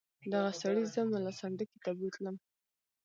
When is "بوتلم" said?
1.97-2.35